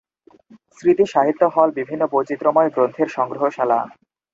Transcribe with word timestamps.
স্মৃতি 0.77 1.05
সাহিত্য 1.13 1.41
হল 1.55 1.69
বিভিন্ন 1.79 2.03
বৈচিত্র্যময় 2.13 2.69
গ্রন্থের 2.75 3.09
সংগ্রহশালা। 3.09 3.79